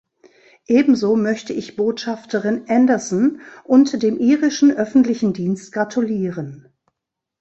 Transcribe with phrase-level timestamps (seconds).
[0.65, 6.73] Ebenso möchte ich Botschafterin Anderson und dem irischen öffentlichen Dienst gratulieren.